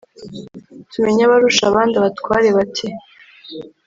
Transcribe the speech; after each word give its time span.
tumenye 0.91 1.21
abarusha 1.25 1.63
abandi». 1.67 1.95
abatware 1.97 2.47
bati 2.57 2.87